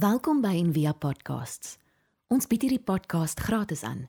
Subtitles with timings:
[0.00, 1.74] Welkom by Envia Podcasts.
[2.32, 4.06] Ons bied hierdie podcast gratis aan.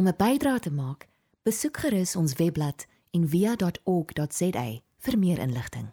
[0.00, 1.06] Om 'n bydrae te maak,
[1.46, 4.64] besoek gerus ons webblad en via.org.za
[5.04, 5.92] vir meer inligting.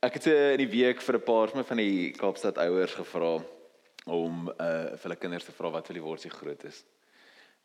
[0.00, 3.44] Ek het eh, in die week vir 'n paar van die Kaapstad ouers gevra
[4.06, 6.84] om uh vir hulle kinders te vra wat hulle word as hulle groot is.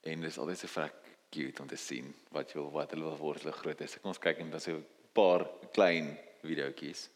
[0.03, 0.95] En dis altyd so vrek
[1.29, 3.95] cute om te sien wat jy wil wat hulle wil word as hulle groot is.
[3.95, 7.09] Ek ons kyk en dan so 'n paar klein videoetjies.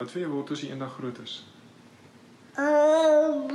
[0.00, 1.34] Wat wil jy word as jy eendag groot is?
[2.56, 3.50] Um,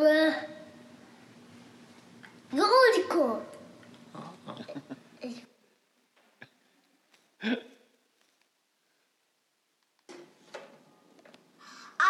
[2.56, 3.42] Unicorn.
[7.42, 7.44] I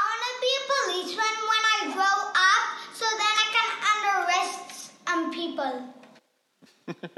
[0.07, 2.17] want to be a policeman when I grow
[2.51, 3.69] up so then I can
[4.15, 5.75] arrest um, people.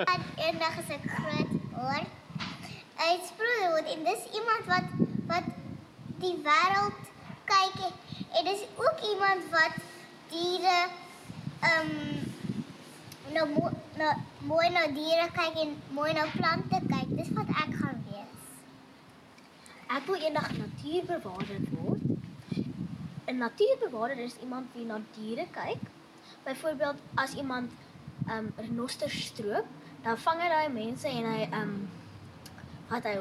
[0.05, 1.51] En eendag as ek groot
[2.97, 4.83] word, uitsproe word en dis iemand wat
[5.27, 5.43] wat
[6.19, 6.99] die wêreld
[7.45, 7.93] kyk en,
[8.33, 9.75] en dis ook iemand wat
[10.29, 10.89] diere
[11.61, 12.25] ehm
[13.33, 13.47] nou
[13.97, 14.13] nou
[14.47, 17.09] mooi na diere kyk en mooi na plante kyk.
[17.17, 18.45] Dis wat ek gaan wees.
[19.87, 22.01] Ek wil eendag natuurbewaarder word.
[23.27, 25.81] 'n Natuurbewaarder is iemand wie na diere kyk.
[26.43, 27.71] Byvoorbeeld as iemand
[28.29, 29.65] um renosters stroop,
[30.03, 31.89] dan vang hy daai mense en hy um
[32.87, 33.15] vat hy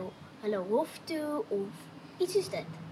[0.45, 2.83] hulle hof toe of iets soos dit.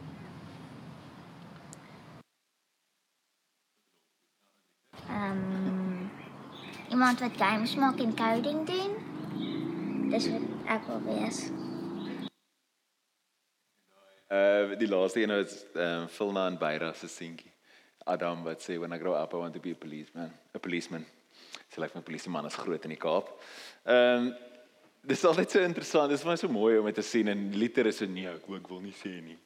[5.09, 6.11] Ehm um,
[6.91, 8.97] iemand wat games maak en coding doen.
[10.11, 11.45] Dis wat ek wil wees.
[14.29, 17.53] Uh die laaste een is ehm um, Philna en Byra se seentjie.
[18.05, 21.07] Adam wat sê when I grow up I want to be a policeman, a policeman.
[21.71, 23.31] Sy lyk like my polisieman is groot in die Kaap.
[23.85, 24.35] Ehm um,
[25.07, 26.13] dis altyd so interessant.
[26.13, 28.47] Dis vir my so mooi om dit te sien en Liter is so nee, ek,
[28.59, 29.39] ek wil nie sê nie.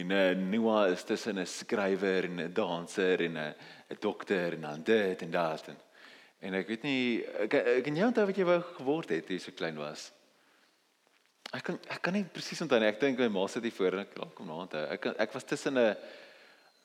[0.00, 3.54] En uh Noah is tussen 'n skrywer en 'n danser en 'n
[3.90, 5.76] 'n dokter en dan dit en dat en
[6.40, 9.36] en ek weet nie ek ek kan jy onthou wat jy wou geword het toe
[9.36, 10.12] jy so klein was?
[11.52, 12.88] Ek kan ek kan nie presies onthou nie.
[12.88, 14.86] Ek dink my ma sit hier voor en ek kom na onthou.
[14.90, 15.96] Ek ek was tussen 'n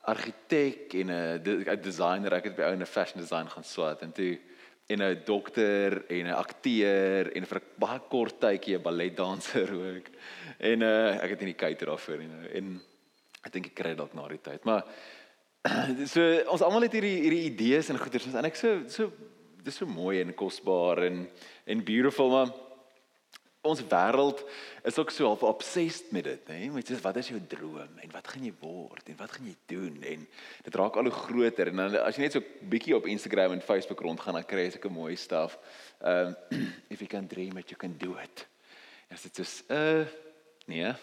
[0.07, 2.33] argitek en 'n 'n designer.
[2.33, 4.39] Ek het by ou 'n fashion design gaan swat en toe
[4.87, 10.05] en 'n dokter en 'n akteur en vir 'n baie kort tydjie 'n balletdanser ook.
[10.59, 12.81] En uh ek het in die kuiter daarvoor en en
[13.43, 14.63] ek dink ek kry dalk na die tyd.
[14.63, 14.83] Maar
[16.13, 19.11] so ons almal het hierdie hierdie idees en goeders en ek so so
[19.63, 21.27] dis so mooi en kosbaar en
[21.65, 22.53] en beautiful maar
[23.65, 24.41] ons wêreld
[24.85, 26.69] is ook so half obsessed met dit, hè?
[26.73, 29.55] Met soos wat is jou droom en wat gaan jy word en wat gaan jy
[29.71, 30.25] doen en
[30.67, 33.63] dit raak al hoe groter en dan as jy net so bietjie op Instagram en
[33.65, 35.57] Facebook rondgaan dan kry jy sulke mooi stuff.
[36.01, 36.35] Um
[36.93, 38.45] if you can dream it you can do it.
[39.09, 40.05] En dit is uh
[40.69, 40.93] nee.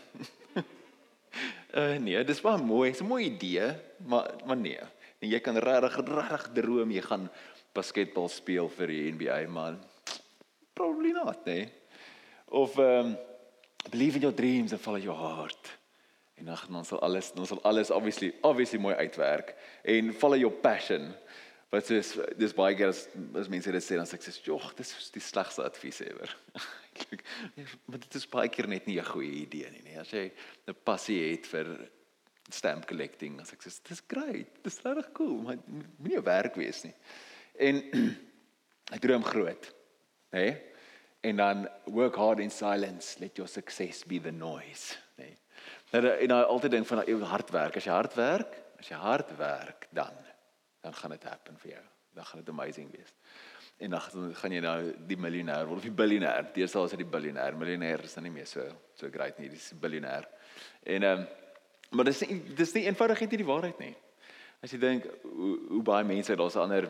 [1.74, 2.90] uh nee, dis maar mooi.
[2.90, 3.74] Dis 'n mooi idee,
[4.06, 4.80] maar maar nee.
[5.22, 7.30] En jy kan regtig regtig droom jy gaan
[7.72, 9.78] basketbal speel vir die NBA man.
[10.74, 11.81] Probably not, nee.
[12.52, 13.16] Of um
[13.90, 15.78] believe in your dreams and follow your heart.
[16.34, 20.54] En dan dan sal alles dan sal alles obviously obviously mooi uitwerk en follow your
[20.54, 21.14] passion.
[21.68, 24.74] Wat is dis baie keer as, as mense dit sê dan sê ek sê jogg
[24.76, 26.34] dis is die slegste advies ever.
[26.92, 27.24] Eintlik
[27.88, 29.96] maar dit is baie keer net nie 'n goeie idee nie, nee.
[29.98, 30.28] As jy
[30.68, 31.72] 'n passie het vir
[32.52, 34.60] stamp collecting, as ek sê dis great.
[34.62, 35.56] Dis regtig cool, maar
[35.96, 36.94] moenie 'n werk wees nie.
[37.56, 37.80] En
[38.94, 39.72] ek droom groot.
[40.36, 40.44] Hè?
[40.44, 40.71] Nee?
[41.22, 45.24] En dan work hard in silence, let your success be the noise, nê.
[45.24, 45.38] Nee.
[45.92, 47.76] Nou en nou altyd dink van jou hard werk.
[47.78, 50.16] As jy hard werk, as jy hard werk, dan
[50.82, 51.82] dan gaan dit happen vir jou.
[52.16, 53.12] Dan gaan dit amazing wees.
[53.78, 56.48] En dan gaan jy nou die miljonair word of die biljoenêr.
[56.56, 57.54] Deesdae is dit die biljoenêr.
[57.58, 58.66] Miljonair is dan nie meer so
[58.98, 60.26] so great nie, dis biljoenêr.
[60.82, 61.30] En ehm um,
[61.92, 63.94] maar dis nie dis nie eenvoudig net die waarheid nie.
[64.64, 66.88] As jy dink hoe hoe baie mense daar's ander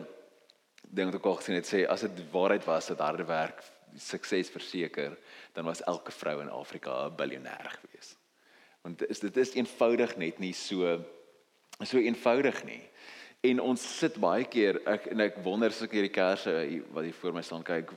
[0.89, 3.61] ding wat ek al gesien het sê as dit waarheid was dat harde werk
[3.97, 5.17] sukses verseker,
[5.53, 8.15] dan was elke vrou in Afrika 'n biljoenêr gewees.
[8.81, 11.05] Want is dit is eenvoudig net nie so
[11.83, 12.81] so eenvoudig nie.
[13.41, 17.03] En ons sit baie keer ek en ek wonder as ek hierdie kersse hier- wat
[17.03, 17.91] hier voor my staan kyk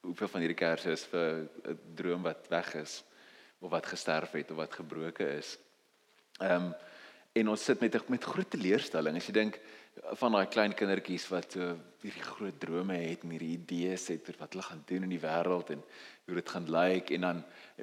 [0.00, 3.04] hoeveel van hierdie kersse is vir 'n droom wat weg is
[3.60, 5.58] of wat gesterf het of wat gebroken is.
[6.40, 6.74] Ehm um,
[7.32, 9.60] en ons sit met met groot teleurstelling as jy dink
[10.20, 14.38] van daai klein kindertjies wat so hierdie groot drome het en hierdie idees het oor
[14.38, 15.82] wat hulle gaan doen in die wêreld en
[16.26, 17.42] hoe dit gaan lyk en dan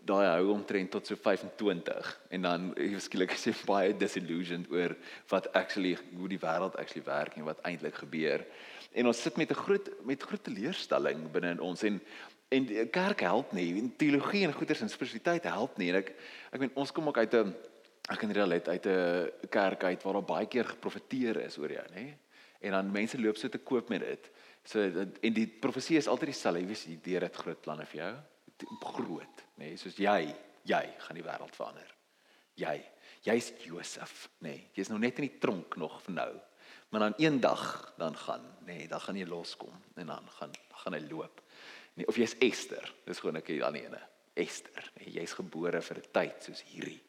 [0.10, 2.70] daai hou omtrent tot so 25 en dan
[3.06, 4.96] skielik is jy baie disillusioned oor
[5.32, 8.46] wat actually hoe die wêreld actually werk en wat eintlik gebeur.
[8.94, 12.02] En ons sit met 'n groot met groot teleurstelling binne in ons en
[12.54, 13.74] en kerk help nie.
[13.80, 15.90] En teologie en goeders en spiritualiteit help nie.
[15.90, 16.14] En ek
[16.52, 17.56] ek meen ons kom ook uit 'n
[18.12, 21.86] ek kan reël uit 'n kerk uit waar daar baie keer geprofeteer is oor jou,
[21.96, 22.18] nê?
[22.60, 24.32] En dan mense loop so te koop met dit.
[24.64, 24.80] So
[25.22, 26.60] en die profesie is altyd dieselfde.
[26.60, 28.14] Jy weet, die Here het groot planne vir jou.
[28.80, 29.76] Groot, nê?
[29.76, 31.90] Soos jy, jy gaan die wêreld verander.
[32.56, 32.78] Jy,
[33.26, 34.70] jy's Josef, nê?
[34.74, 36.32] Jy's nou net in die tronk nog vir nou.
[36.94, 40.94] Maar dan eendag dan gaan, nê, dan gaan jy loskom en dan gaan dan gaan
[40.94, 41.42] hy loop.
[41.96, 42.86] Nee, of jy's Esther.
[43.06, 44.02] Dis gewoon ek hier die ene.
[44.34, 47.02] Esther, nê, jy's gebore vir 'n tyd soos hierdie.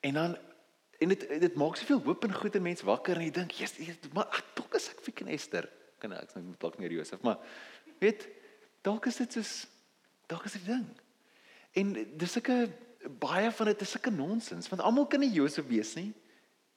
[0.00, 0.36] En dan
[1.00, 3.96] en dit dit maak soveel hoop en goed in mense wakker en jy dink, "Jesus,
[4.12, 5.68] maar ag, dalk is ek fiks Esther."
[5.98, 7.38] Kan ek sê dalk meer Josef, maar
[7.98, 8.28] weet,
[8.82, 9.66] dalk is dit soos
[10.26, 10.86] dalk is dit ding.
[11.72, 12.70] En dis sulke
[13.18, 16.12] baie van dit is sulke nonsens, want almal kan nie Josef wees nie.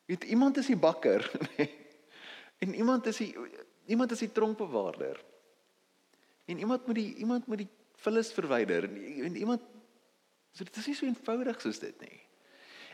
[0.06, 1.70] Weet, iemand is die bakker, nê.
[2.58, 3.36] En iemand is die
[3.86, 5.20] iemand is die tronkbewaarder.
[6.46, 7.70] En iemand moet die iemand moet die
[8.04, 9.62] vullis verwyder en, en iemand
[10.52, 12.23] so dit is nie so eenvoudig soos dit nie.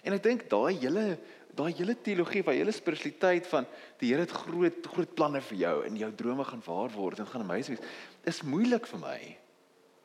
[0.04, 1.18] En ek dink daai hele
[1.60, 3.66] daai hele teologie, daai hele spiritualiteit van
[4.00, 7.28] die Here het groot groot planne vir jou en jou drome gaan waar word en
[7.28, 7.88] gaan amazing wees.
[8.32, 9.20] Is moeilik vir my.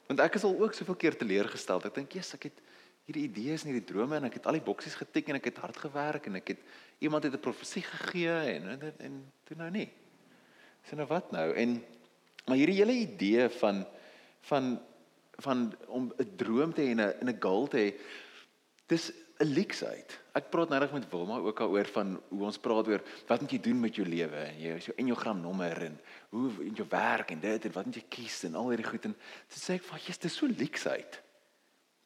[0.08, 1.84] Want ek is al ook soveel keer teleurgestel.
[1.84, 2.58] Ek dink, "Jesus, ek het
[3.06, 5.60] hierdie idees en hierdie drome en ek het al die boksies getik en ek het
[5.60, 6.60] hard gewerk en ek het
[7.00, 9.90] iemand het 'n profesie gegee en en, en, en toe nou nie.
[10.88, 11.52] Sien nou wat nou?
[11.54, 11.82] En
[12.46, 13.86] maar hierdie hele idee van
[14.40, 14.80] van
[15.38, 18.00] van om 'n droom te hê en 'n 'n goal te hê.
[18.86, 19.12] Dis
[19.42, 20.20] 'n leksheid.
[20.34, 23.50] Ek praat nou reg met Wilma ook daaroor van hoe ons praat oor wat moet
[23.50, 25.98] jy doen met jou lewe en jou jou enneagram nommer en
[26.30, 29.04] hoe in jou werk en dit en wat moet jy kies en al hierdie goed
[29.04, 29.16] en
[29.48, 31.20] dit sê ek van jy's dis so leksheid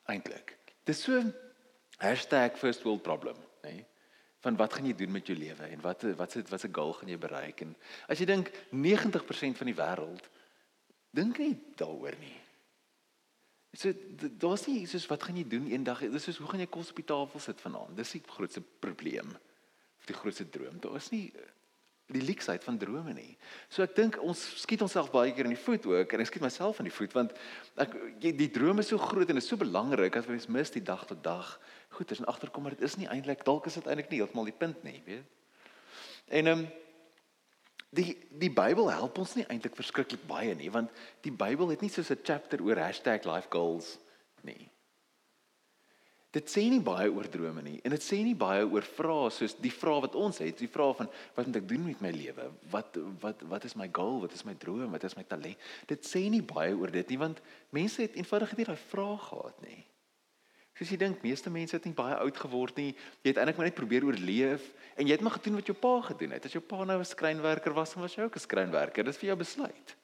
[0.09, 0.57] eintlik.
[0.85, 1.21] Dis so
[2.01, 3.73] #first world problem, nê?
[3.73, 3.87] Nee?
[4.41, 6.93] Van wat gaan jy doen met jou lewe en wat wat se wat se goal
[6.93, 7.77] gaan jy bereik en
[8.09, 10.29] as jy dink 90% van die wêreld
[11.11, 12.37] dink nie daaroor nie.
[13.79, 13.93] So
[14.43, 16.01] daar's nie soos wat gaan jy doen eendag?
[16.11, 17.95] Dis soos hoe gaan jy kos op die tafel sit vanaand?
[17.99, 20.81] Dis die grootste probleem of die grootste droom.
[20.83, 21.29] Daar is nie
[22.09, 23.37] die leksheid van drome nie.
[23.71, 26.47] So ek dink ons skiet onsself baie keer in die voet ook en ek skiet
[26.47, 27.35] myself in die voet want
[27.85, 27.95] ek
[28.25, 31.21] die drome is so groot en is so belangrik as mens mis die dag tot
[31.23, 31.55] dag.
[31.95, 34.49] Goed, as jy agterkom maar dit is nie eintlik dalk is dit eintlik nie heeltemal
[34.49, 35.35] die punt nie, weet?
[36.41, 36.69] En ehm um,
[37.90, 40.93] die die Bybel help ons nie eintlik verskriklik baie nie want
[41.25, 43.99] die Bybel het nie soos 'n chapter oor #lifegoals
[44.43, 44.70] nie.
[46.31, 49.55] Dit sê nie baie oor drome nie en dit sê nie baie oor vrae soos
[49.55, 52.52] die vrae wat ons het, die vrae van wat moet ek doen met my lewe?
[52.70, 54.20] Wat wat wat is my goal?
[54.20, 54.93] Wat is my droom?
[54.93, 55.56] Wat is my talent?
[55.87, 59.62] Dit sê nie baie oor dit nie want mense het eenvoudig nie daai vrae gehad
[59.62, 59.88] nie.
[60.79, 62.93] Soos jy dink, meeste mense het nie baie oud geword nie.
[63.25, 65.95] Jy het eintlik maar net probeer oorleef en jy het maar gedoen wat jou pa
[66.07, 66.47] gedoen het.
[66.47, 69.03] As jou pa nou 'n skrynwerker was, dan was jy ook 'n skrynwerker.
[69.05, 69.97] Dit is vir jou besluit.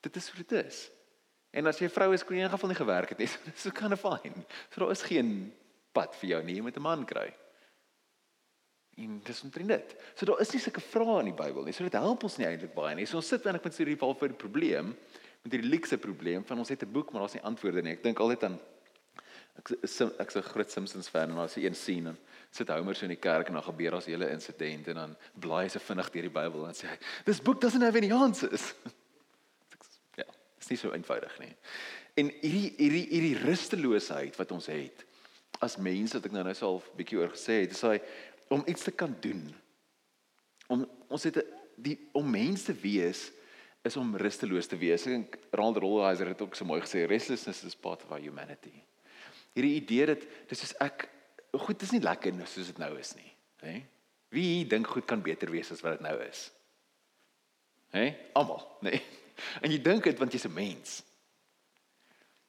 [0.00, 0.90] Dit is hoe dit is.
[1.52, 3.28] En as jy vrou is kon jy in geval nie gewerk het nie.
[3.44, 4.44] Dis so kind of fine.
[4.70, 5.52] So daar is geen
[5.92, 7.34] pad vir jou nie, jy moet 'n man kry.
[8.96, 9.96] En dis omtrent dit.
[10.14, 11.72] So daar is nie sulke vrae in die Bybel nie.
[11.72, 13.06] So dit help ons nie eintlik baie nie.
[13.06, 14.96] So ons sit eintlik met so 'n geval vir 'n probleem,
[15.42, 17.92] met hierdie leekse probleem van ons het 'n boek maar daar's nie antwoorde nie.
[17.92, 18.58] Ek dink altyd aan
[19.58, 22.18] ek ek's 'n groot Simpsons fan en daar's 'n scene en
[22.50, 25.64] sit Homer so in die kerk en dan gebeur 'n hele insident en dan blaai
[25.64, 28.74] hy se vinnig deur die Bybel en sê hy, "This book doesn't have any answers."
[30.58, 31.54] Dis nie so eenvoudig nie.
[32.18, 35.04] En hierdie hierdie hierdie rusteloosheid wat ons het
[35.64, 37.98] as mense wat ek nou nou self bietjie oor gesê het, dis hy
[38.54, 39.54] om iets te kan doen.
[40.68, 41.40] Om ons het
[41.76, 43.28] die om mens te wees
[43.86, 45.06] is om rusteloos te wees.
[45.06, 48.74] Ek dink Ronald Rolheiser het ook so mooi gesê restlessness is part of our humanity.
[49.52, 51.08] Hierdie idee dat dis is ek
[51.52, 53.30] goed dis nie lekker nou soos dit nou is nie,
[53.64, 53.82] hè?
[54.34, 56.50] Wie dink goed kan beter wees as wat dit nou is?
[57.96, 58.10] Hè?
[58.32, 59.00] Almal, nee.
[59.62, 60.96] En jy dink dit want jy's 'n mens.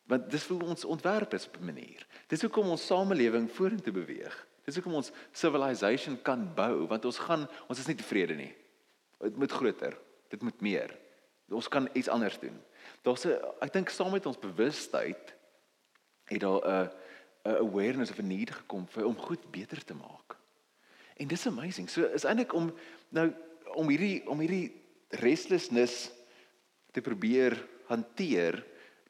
[0.09, 2.05] Want dis hoe ons ontwerp is op 'n manier.
[2.27, 4.47] Dis hoekom ons samelewing vorentoe beweeg.
[4.65, 8.55] Dis hoekom ons civilization kan bou want ons gaan ons is nie tevrede nie.
[9.21, 9.97] Dit moet groter.
[10.29, 10.97] Dit moet meer.
[11.49, 12.57] Ons kan iets anders doen.
[13.01, 15.35] Daar's 'n ek dink saam met ons bewustheid
[16.29, 16.89] het daar 'n
[17.45, 20.35] 'n awareness of a need gekom vir om goed beter te maak.
[21.15, 21.89] En dis amazing.
[21.89, 22.73] So is eintlik om
[23.09, 23.33] nou
[23.73, 24.71] om hierdie om hierdie
[25.09, 26.11] restlessness
[26.91, 27.57] te probeer
[27.89, 28.59] hanteer.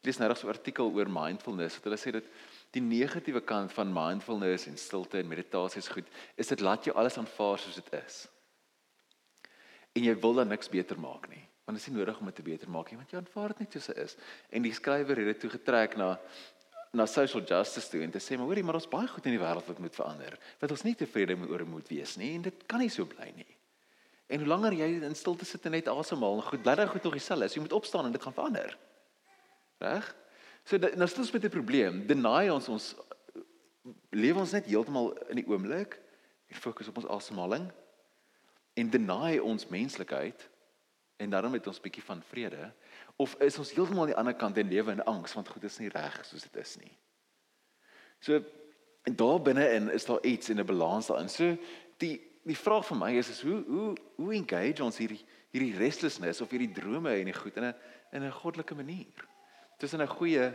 [0.00, 1.76] Ek lees nou reg so 'n artikel oor mindfulness.
[1.76, 2.24] Wat hulle sê dat
[2.70, 6.94] die negatiewe kant van mindfulness en stilte en meditasie is goed, is dit laat jou
[6.96, 8.28] alles aanvaar soos dit is.
[9.92, 11.42] En jy wil dan niks beter maak nie.
[11.64, 13.58] Want dit is nie nodig om dit te beter maak nie, want jy aanvaar dit
[13.58, 14.16] net soos dit is.
[14.50, 16.18] En die skrywer het dit toe getrek na
[16.92, 19.42] na social justice toe en te sê maar hoorie maar ons baie goed in die
[19.42, 20.36] wêreld wat moet verander.
[20.58, 23.48] Wat ons nie tevrede oor moet wees nie en dit kan nie so bly nie.
[24.30, 27.16] En hoe langer jy in stilte sit en net asemhaal, goed, bly dan goed nog
[27.18, 27.48] dieselfde.
[27.54, 28.76] Jy moet opstaan en dit gaan verander.
[29.82, 30.14] Reg?
[30.64, 32.06] So da- nou stel ons met 'n probleem.
[32.06, 32.94] Deny ons ons
[34.10, 35.98] lewe ons net heeltemal in die oomblik.
[36.50, 37.70] Ek fokus op ons asemhaling
[38.74, 40.48] en deny ons menslikheid
[41.20, 42.70] en daarom het ons bietjie van vrede
[43.20, 45.78] of is ons heeltemal aan die ander kant en lewe in angs want goed is
[45.82, 46.92] nie reg soos dit is nie.
[48.24, 48.40] So
[49.08, 51.28] en daar binne-in is daar iets en 'n balans daarin.
[51.28, 51.56] So
[51.98, 56.40] die die vraag vir my is is hoe hoe hoe engage ons hierdie hierdie restlessness
[56.40, 57.74] of hierdie drome en die goed in 'n
[58.12, 59.28] in 'n goddelike manier.
[59.78, 60.54] Tussen 'n goeie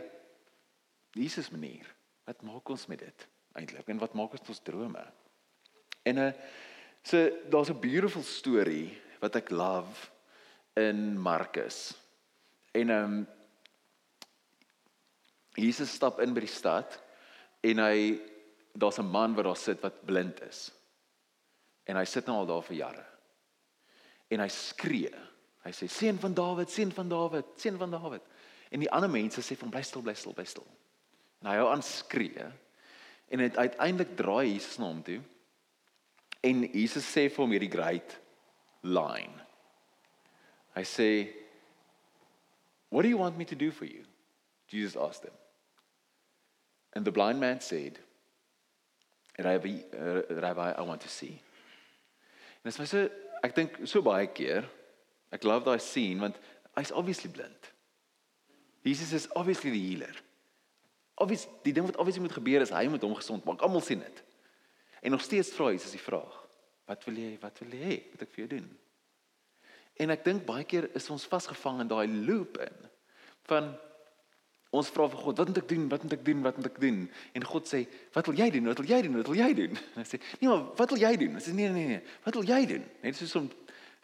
[1.10, 1.94] Jesus manier.
[2.24, 3.88] Wat maak ons met dit eintlik?
[3.88, 5.04] En wat maak ons met ons drome?
[6.02, 6.34] En 'n
[7.02, 10.15] so daar's 'n beautiful story wat ek love
[10.76, 11.94] in Markus.
[12.72, 13.26] En ehm um,
[15.56, 16.98] Jesus stap in by die stad
[17.64, 18.20] en hy
[18.76, 20.70] daar's 'n man wat daar sit wat blind is.
[21.84, 23.04] En hy sit nou al daar vir jare.
[24.28, 25.14] En hy skree.
[25.64, 28.22] Hy sê seun van Dawid, seun van Dawid, seun van Dawid.
[28.70, 30.66] En die ander mense sê van bly stil, bly stil, bly stil.
[31.40, 32.46] En hy hou aan skree.
[33.28, 35.20] En het, uiteindelik draai Jesus na hom toe.
[36.40, 38.18] En Jesus sê vir hom hierdie great
[38.82, 39.45] line.
[40.76, 41.10] Hy sê
[42.90, 44.04] What do you want me to do for you?
[44.68, 45.34] Jesus asked him.
[46.94, 47.98] And the blind man said,
[49.38, 51.40] Rabbi, uh, Rabbi, I want to see.
[52.64, 53.08] En is my so
[53.44, 54.64] ek dink so baie keer
[55.34, 56.38] ek love daai scene want
[56.74, 57.68] hy's obviously blind.
[58.86, 60.16] Jesus is obviously die healer.
[61.18, 63.62] Obviously die ding wat obviously moet gebeur is hy moet hom gesond maak.
[63.62, 64.24] Almal sien dit.
[65.02, 66.40] En nog steeds vra Jesus die vraag:
[66.88, 68.66] Wat wil jy wat wil jy hê moet ek vir jou doen?
[70.02, 72.88] En ek dink baie keer is ons vasgevang in daai loop in
[73.46, 73.74] van
[74.76, 75.84] ons vra vir God, wat moet ek doen?
[75.88, 76.40] Wat moet ek doen?
[76.44, 76.98] Wat moet ek doen?
[77.38, 77.84] En God sê,
[78.16, 78.66] wat wil jy doen?
[78.68, 79.14] Wat wil jy doen?
[79.20, 79.78] Wat wil jy doen?
[79.94, 81.38] En hy sê, nee, maar wat wil jy doen?
[81.38, 82.02] Hy sê nee, nee, nee.
[82.26, 82.84] Wat wil jy doen?
[83.04, 83.46] Net soos om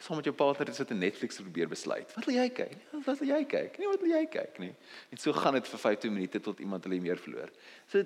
[0.03, 2.09] saam met jou partner te sit en Netflix te probeer besluit.
[2.15, 2.73] Wat wil jy kyk?
[2.91, 3.77] Nee, wat wil jy kyk?
[3.79, 4.57] Nee, wat wil jy kyk?
[4.59, 4.75] Nee.
[5.13, 7.53] En so gaan dit vir 15 minute tot iemand hulle meer verloor.
[7.91, 8.03] So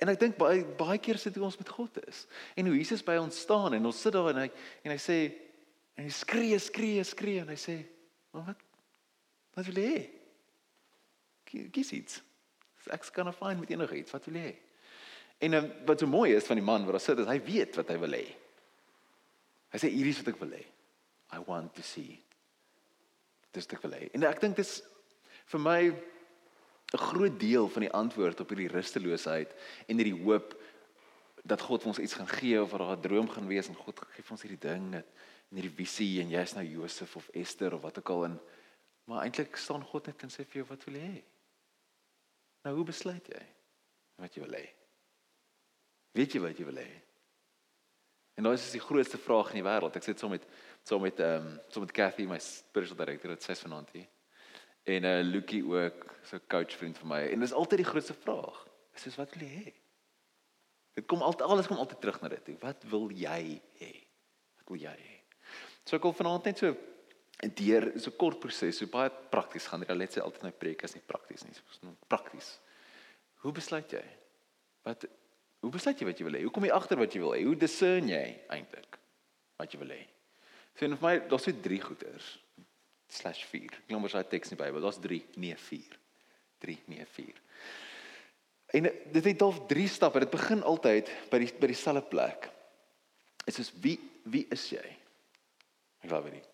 [0.00, 2.24] en ek dink baie baie keer sit ons met God is.
[2.56, 4.48] En hoe Jesus by ons staan en ons sit daar en hy
[4.84, 5.18] en hy sê
[5.94, 7.86] en hy skree, skree, skree en hy sê,
[8.32, 8.66] "Maar wat
[9.54, 10.10] wat wil jy hê?"
[11.70, 12.22] Kies iets.
[12.86, 14.10] Ek's gonna find met enigiets.
[14.10, 14.56] Wat wil jy hê?
[15.40, 17.76] En um, wat so mooi is van die man wat daar sit is hy weet
[17.76, 18.26] wat hy wil hê.
[19.72, 20.64] Hy sê hierdie is wat ek wil hê.
[21.32, 22.18] I want to see.
[23.54, 24.08] Dis wat ek wil hê.
[24.14, 24.82] En ek dink dis
[25.50, 25.80] vir my
[26.90, 29.54] 'n groot deel van die antwoord op hierdie rusteloosheid
[29.86, 30.56] en hierdie hoop
[31.46, 33.74] dat God vir ons iets gaan gee of dat daar 'n droom gaan wees en
[33.74, 35.02] God gee vir ons hierdie ding
[35.50, 38.40] en hierdie visie en jy's nou Josef of Esther of wat ook al en
[39.10, 41.22] maar eintlik staan God net en sê vir jou wat wil jy hê?
[42.64, 43.40] Nou hoe besluit jy
[44.20, 44.66] wat jy wil hê?
[46.14, 46.90] Weet jy wat jy wil hê?
[48.38, 49.96] En daai is die grootste vraag in die wêreld.
[49.98, 50.46] Ek sit saam met
[50.86, 54.06] saam met ehm um, saam met Cathy, my spiritual director at Ses vanaand hier.
[54.88, 57.20] En uh Lucky ook, so 'n coach vriend vir my.
[57.34, 58.66] En dis altyd die grootste vraag.
[58.94, 59.74] Is soos wat wil jy hê?
[60.94, 62.56] Dit kom altyd alles kom altyd terug na dit toe.
[62.60, 63.92] Wat wil jy hê?
[64.56, 65.19] Wat wil jy hê?
[65.84, 66.74] So ek wil vanaand net so
[67.56, 69.84] deur so 'n kort proses, so baie prakties gaan.
[69.88, 72.58] Hulle sê altyd my preek is nie prakties nie, dis so prakties.
[73.42, 74.04] Hoe besluit jy?
[74.84, 75.04] Wat
[75.60, 76.42] hoe besluit jy wat jy wil hê?
[76.42, 77.44] Hoe kom jy agter wat jy wil hê?
[77.44, 78.98] Hoe discern jy eintlik
[79.58, 80.06] wat jy wil hê?
[80.74, 82.38] So vir my, daar's so drie goeters
[83.08, 83.64] slash 4.
[83.64, 85.98] Ek glo mos daai teks in die Bybel, daar's 3, nee 4.
[86.60, 87.42] 3, nee 4.
[88.78, 90.22] En dit het al drie stappe.
[90.22, 92.50] Dit begin altyd by die by dieselfde plek.
[93.44, 93.98] Dit is wie
[94.30, 94.84] wie is jy?
[96.00, 96.48] Ek glo dit.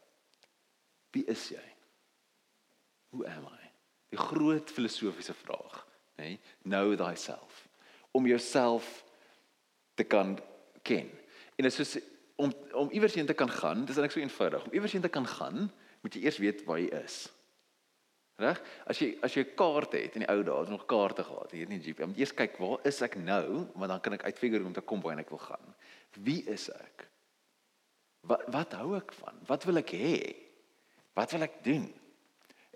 [1.14, 1.62] Wie is jy?
[3.14, 3.70] Who am I?
[4.12, 5.78] Die groot filosofiese vraag,
[6.18, 6.36] nê?
[6.36, 6.40] Nee?
[6.62, 7.64] Know thyself.
[8.16, 9.04] Om jouself
[9.94, 10.36] te kan
[10.82, 11.08] ken.
[11.56, 11.96] En dit is soos
[12.36, 14.66] om om iewers heen te kan gaan, dis eintlik so eenvoudig.
[14.66, 15.70] Om iewers heen te kan gaan,
[16.04, 17.16] moet jy eers weet waar jy is.
[18.36, 18.60] Reg?
[18.84, 21.52] As jy as jy 'n kaart het in die ou dae, het nog kaarte gehad.
[21.52, 22.04] Jy het nie GPS.
[22.04, 24.72] Jy moet eers kyk waar is ek nou, want dan kan ek uitfigure hoe om
[24.72, 25.74] te kom waar ek wil gaan.
[26.20, 27.08] Wie is ek?
[28.26, 29.38] Wat wat hou ek van?
[29.46, 30.18] Wat wil ek hê?
[31.16, 31.86] Wat wil ek doen?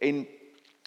[0.01, 0.27] En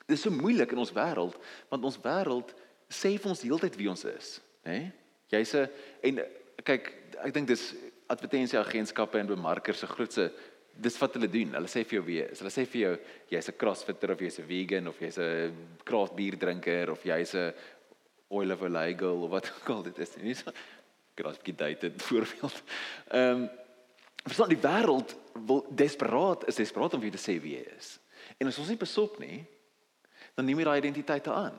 [0.08, 1.36] dis so moeilik in ons wêreld,
[1.70, 2.54] want ons wêreld
[2.90, 4.78] sê vir ons heeltyd wie ons is, hè?
[4.78, 4.92] Nee?
[5.34, 5.70] Jy's 'n
[6.04, 6.20] en
[6.64, 6.92] kyk,
[7.26, 7.74] ek dink dis
[8.08, 10.32] advertensieagentskappe en bemarkers se grootste
[10.76, 11.54] dis wat hulle doen.
[11.54, 12.42] Hulle sê vir jou wie jy is.
[12.42, 12.94] Hulle sê vir jou
[13.32, 17.34] jy's 'n crossfitter of jy's 'n vegan of jy's 'n craft bier drinker of jy's
[17.36, 17.54] 'n
[18.32, 20.18] oil of illegal of wat ook al dit is.
[20.18, 20.52] Nie so
[21.18, 22.64] graag gedated voorbeeld.
[23.10, 23.50] Ehm um,
[24.24, 25.16] verstaan die wêreld
[25.48, 27.98] wil desperaat is desperaat om vir jou te sê wie jy is.
[28.40, 29.42] En as ons nie besop nie,
[30.38, 31.58] dan neem jy daai identiteite aan.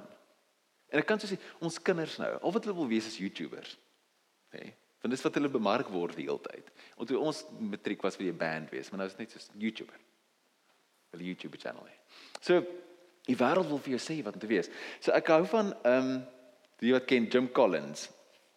[0.91, 3.77] En ek kan sê ons kinders nou, al wat hulle wil wees is YouTubers.
[4.55, 4.63] Hè?
[4.63, 4.75] Nee?
[5.05, 6.71] Want dis wat hulle bemark word die hele tyd.
[6.97, 9.53] Want toe ons matriek was vir 'n band wees, maar nou is dit net so
[9.61, 10.01] YouTuber.
[11.13, 11.97] 'n YouTube channel hê.
[12.41, 12.65] So
[13.29, 14.69] Die wêreld wil vir jou sê wat om te wees.
[15.01, 16.25] So ek hou van ehm um,
[16.83, 18.09] die wat ken Jim Collins?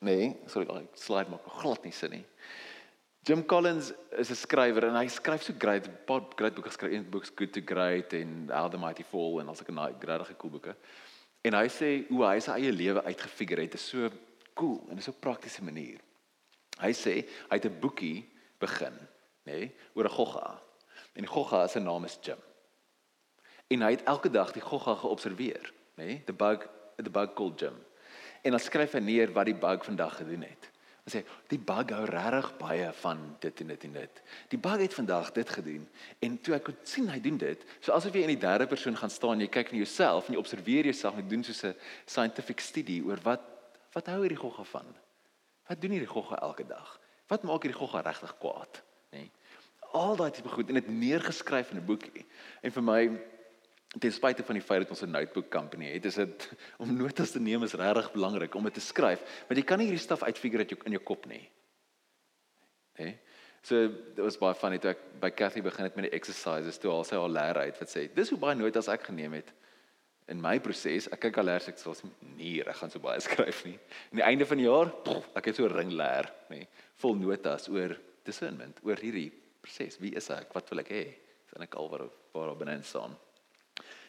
[0.04, 2.26] Nee, sorry, ek slide maak glad nie sin nie.
[3.28, 6.94] Jim Collins is 'n skrywer en hy skryf so great, 'n paar great boeke geskryf,
[6.94, 10.76] een boek's Good to Great en How the Mighty Fall en alsulke regtig cool boeke.
[11.44, 14.10] En hy sê hoe hy sy eie lewe uitgefigure het, is so
[14.54, 16.00] cool en is 'n praktiese manier.
[16.80, 18.30] Hy sê hy het 'n boekie
[18.60, 18.96] begin,
[19.44, 20.62] nê, nee, oor 'n gogga.
[21.14, 22.40] En die gogga se naam is Jim.
[23.68, 27.60] En hy het elke dag die gogga geobserveer, nê, nee, the bug the bug called
[27.60, 27.76] Jim.
[28.44, 30.72] En dan skryf hy neer wat die bug vandag gedoen het.
[31.08, 34.18] Hy sê die bug hou regtig baie van dit en dit en dit.
[34.52, 35.86] Die bug het vandag dit gedoen
[36.20, 38.98] en toe ek kon sien hy doen dit, so asof jy in die derde persoon
[39.00, 42.60] gaan staan, jy kyk na jouself en jy observeer jouself en doen soos 'n scientific
[42.60, 43.46] study oor wat
[43.96, 44.92] wat hou hierdie gogga van?
[45.70, 47.00] Wat doen hierdie gogga elke dag?
[47.32, 48.84] Wat maak hierdie gogga regtig kwaad,
[49.16, 49.24] nê?
[49.24, 49.32] Nee.
[49.96, 52.26] Al daai tipe goed en dit neergeskryf in 'n boekie.
[52.62, 53.02] En vir my
[54.00, 56.50] ten spyte van die feit dat ons 'n notebook company het, is dit
[56.84, 59.88] om notas te neem is regtig belangrik om dit te skryf, want jy kan nie
[59.88, 61.50] hierdie staf uitfigure uit jou in jou kop nie.
[62.94, 63.04] Hè?
[63.04, 63.20] Nee?
[63.62, 66.92] So dit was baie funny toe ek by Cathy begin het met die exercises toe
[66.92, 69.52] al sy al leer uit wat sê, dis hoe baie notas ek geneem het
[70.28, 71.08] in my proses.
[71.12, 71.96] Ek kyk al leer ek sê
[72.38, 73.78] nee, ek gaan so baie skryf nie.
[74.12, 76.68] Aan die einde van die jaar, pof, ek het so 'n ring leer, nê, nee,
[76.96, 80.00] vol notas oor discernment, oor hierdie proses.
[80.00, 80.54] Wie is ek?
[80.54, 81.06] Wat wil ek hê?
[81.52, 83.16] Sien ek al waar waar binne staan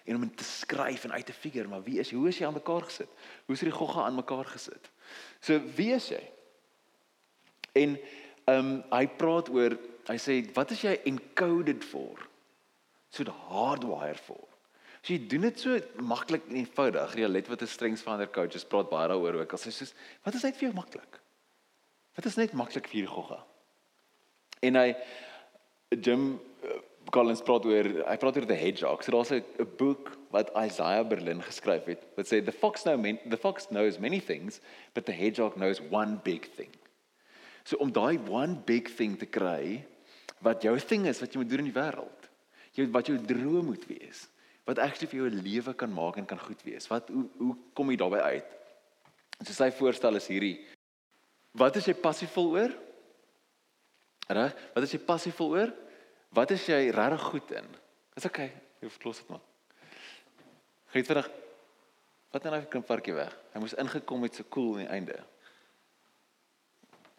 [0.08, 2.10] en om te skryf en uit te figure maar wie is?
[2.12, 3.10] Hoe is jy aan mekaar gesit?
[3.46, 4.90] Hoe is die gogga aan mekaar gesit?
[5.44, 6.22] So wie is jy?
[7.76, 7.98] En
[8.48, 9.76] ehm um, hy praat oor
[10.08, 12.24] hy sê wat is jy encoded for?
[13.12, 14.46] So the hardwire for.
[15.02, 17.16] So jy doen dit so maklik en eenvoudig.
[17.20, 19.52] Jy let wat 'n strengths finder coaches praat baie daaroor ook.
[19.52, 19.92] Hy sê
[20.24, 21.20] wat is net vir jou maklik?
[22.16, 23.44] Wat is net maklik vir hierdie gogga?
[24.62, 24.96] En hy
[26.02, 26.40] Jim
[27.10, 29.02] Collins praat oor hy praat oor the hedgehog.
[29.02, 29.44] So daar's 'n
[29.78, 33.98] boek wat Isaiah Berlin geskryf het wat sê the fox know many, the fox knows
[33.98, 34.60] many things
[34.94, 36.70] but the hedgehog knows one big thing.
[37.64, 39.84] So om daai one big thing te kry
[40.40, 42.28] wat jou ding is wat jy moet doen in die wêreld.
[42.74, 44.28] Jy wat jou droom moet wees.
[44.66, 46.86] Wat actually vir jou 'n lewe kan maak en kan goed wees.
[46.88, 48.56] Wat hoe hoe kom jy daarbey uit?
[49.44, 50.66] So sy voorstel is hierdie.
[51.54, 52.72] Wat is jy passievol oor?
[54.28, 54.54] Reg?
[54.74, 55.72] Wat is jy passievol oor?
[56.36, 57.68] Wat is jy regtig goed in?
[58.14, 59.44] Dis okay, jy hoef klos dit maar.
[60.92, 61.28] Giet vinnig.
[62.32, 63.32] Wat nou kan varkie weg.
[63.54, 65.18] Hy moes ingekom het so cool aan die einde.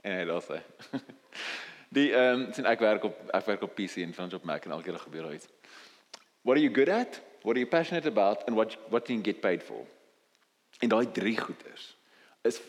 [0.05, 0.59] En hy daar sê.
[1.89, 4.65] Die ehm um, sien ek werk op ek werk op PC en Frans op Mac
[4.65, 5.49] en alkeer gebeur daar iets.
[6.45, 7.21] What are you good at?
[7.41, 9.87] What are you passionate about and what what do you get paid for?
[10.79, 11.95] En daai drie goeders
[12.45, 12.61] is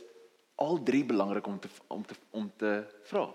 [0.54, 2.72] al drie belangrik om te om te om te
[3.12, 3.28] vra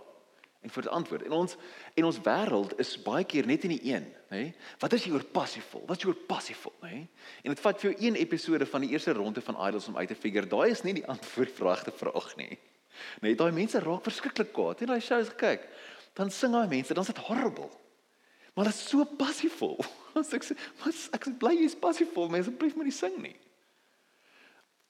[0.65, 1.25] en vir die antwoord.
[1.27, 1.55] En ons
[1.95, 4.41] en ons wêreld is baie keer net in die een, nê?
[4.81, 5.83] Wat is jy oor passievol?
[5.85, 7.03] Wat is jy oor passievol, nê?
[7.45, 10.09] En dit vat vir jou een episode van die eerste ronde van Idols om uit
[10.09, 10.49] te figure.
[10.49, 12.57] Daai is nie die antwoord vir regte vraag nie.
[13.21, 14.81] Nee, daai mense raak verskriklik kwaad.
[14.81, 15.69] En daai shows gekyk,
[16.17, 17.69] dan sing daai mense, dan is dit horrible.
[18.55, 19.77] Maar dit is so passievol.
[20.19, 23.17] As ek sê, "Maar ek is bly jy's passievol, mense bly vir my nie sing
[23.21, 23.35] nie."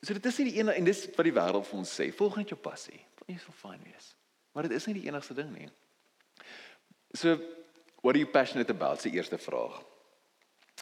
[0.06, 2.12] So dit is nie die een en dis wat die wêreld vir ons sê.
[2.14, 3.02] Volg net jou passie.
[3.26, 4.14] Jy sal fyn wees.
[4.56, 5.68] Maar dit is nie die enigste ding nie.
[7.12, 7.36] So
[8.02, 9.02] what are you passionate about?
[9.02, 9.82] Se eerste vraag.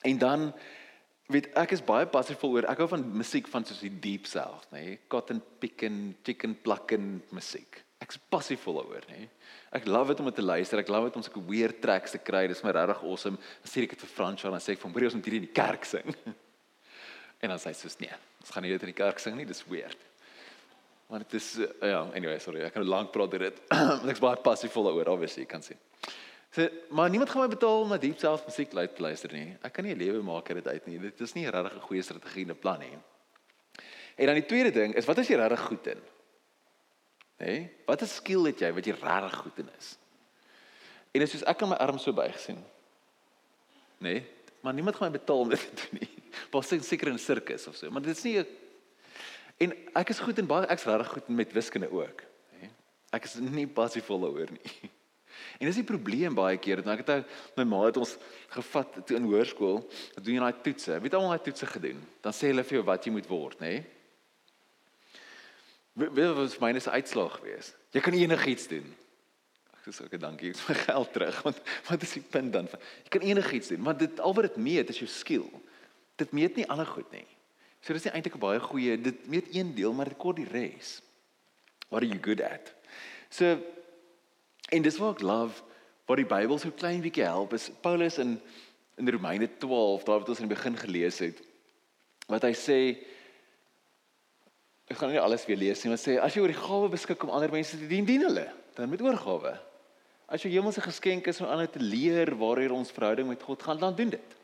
[0.05, 0.51] En dan
[1.33, 4.67] weet ek is baie passievol oor ek hou van musiek van soos die deep south,
[4.75, 4.83] nê?
[4.83, 4.99] Nee?
[5.09, 7.79] Cotton picking, chicken plucking musiek.
[8.03, 9.23] Ek's passievol oor, nê?
[9.23, 9.31] Nee?
[9.73, 10.83] Ek love dit om te luister.
[10.83, 12.43] Ek love dit om sulke weird tracks te kry.
[12.51, 13.39] Dis my regtig awesome.
[13.63, 15.41] Dan sê ek dit vir Frans en dan sê ek van jy ons moet hierdie
[15.41, 16.13] in die kerk sing.
[17.41, 19.47] en dan sê hy soos nee, ons gaan nie dit in die kerk sing nie.
[19.49, 19.97] Dis weird.
[21.13, 22.63] Maar dit is uh, ja, anyway, sorry.
[22.65, 23.58] Ek kan lank praat oor dit.
[24.10, 25.78] Ek's baie passievol daaroor, obviously, jy kan sien.
[26.49, 29.52] So, maar niemand gaan my betaal om diep self musiek te luister nie.
[29.62, 30.97] Ek kan nie 'n lewe maak uit dit uit nie.
[31.04, 32.97] Dit is nie regtig 'n goeie strategie en 'n plan nie.
[34.17, 36.02] En dan die tweede ding is wat is jy regtig goed in?
[37.38, 39.97] Hé, hey, wat 'n skill het jy wat jy regtig goed in is?
[41.13, 42.58] En dit is soos ek kan my arm so buig sien.
[43.99, 44.26] Nee,
[44.62, 46.10] maar niemand gaan my betaal om dit te doen nie.
[46.49, 48.47] Pas seker in 'n sirkus of so, maar dit is nie 'n
[49.63, 52.23] En ek is goed en baie ek's regtig goed met wiskunde ook,
[52.58, 52.69] hè.
[53.15, 54.76] Ek is nie passievol daaroor nie.
[55.58, 58.15] En dis die probleem baie keer dat ek het my ma het ons
[58.54, 59.80] gevat toe in hoërskool,
[60.15, 60.97] dat doen jy daai toetse.
[61.02, 62.02] Weet almal daai toetse gedoen.
[62.26, 63.73] Dan sê hulle vir jou wat jy moet word, nê?
[65.99, 67.73] Wil wat myne se uitslag wees.
[67.93, 68.88] Jy kan enigiets doen.
[69.78, 70.54] Ek sê okay, dankie.
[70.54, 72.69] Ek het my geld terug want wat is die punt dan?
[73.06, 75.47] Jy kan enigiets doen, want dit al wat dit meet is jou skill.
[76.21, 77.26] Dit meet nie alle goed nie.
[77.84, 80.48] So dis nie eintlik 'n baie goeie dit weet een deel maar dit kort die
[80.48, 81.02] res.
[81.89, 82.74] What are you good at?
[83.30, 83.60] So
[84.72, 85.62] en dis wat ek love
[86.08, 88.41] wat die Bybel so klein bietjie help is Paulus in
[88.98, 91.41] in Romeine 12 daar wat ons in die begin gelees het
[92.28, 92.80] wat hy sê
[94.91, 97.24] ek gaan nie alles weer lees nie, maar sê as jy oor die gawe beskik
[97.26, 98.46] om ander mense te dien, dien hulle
[98.78, 99.56] dan met oorgawe.
[100.28, 103.80] As jou hemelse geskenk is om ander te leer waaroor ons verhouding met God gaan,
[103.82, 104.38] dan doen dit.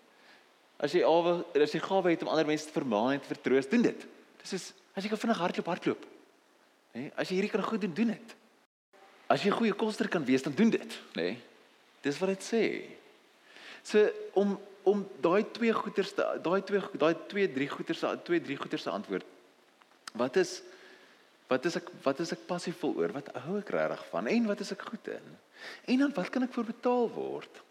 [0.79, 3.67] As jy alwe as jy gawe het om ander mense te vermaan en te vertroos,
[3.67, 4.05] doen dit.
[4.43, 6.05] Dis is as jy kan vinnig hardloop, hardloop.
[6.95, 7.09] Nê?
[7.19, 8.35] As jy hierdie kan goed doen, doen dit.
[9.29, 11.21] As jy 'n goeie koster kan wees, dan doen dit, nê?
[11.21, 11.37] Nee,
[12.01, 12.63] dis wat dit sê.
[13.83, 18.83] So om om daai twee goeters daai twee daai twee drie goeters twee drie goeters
[18.83, 19.25] se antwoord.
[20.13, 20.61] Wat is
[21.49, 23.11] wat is ek wat is ek passievol oor?
[23.11, 24.27] Wat hou ek regtig van?
[24.27, 25.37] En wat is ek goed in?
[25.85, 27.61] En dan wat kan ek vir betaal word?